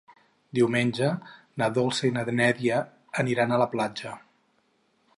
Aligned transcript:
Diumenge 0.59 1.09
na 1.63 1.69
Dolça 1.77 2.09
i 2.09 2.13
na 2.17 2.25
Neida 2.41 2.83
aniran 3.25 3.55
a 3.59 3.63
la 3.67 3.71
platja. 3.77 4.19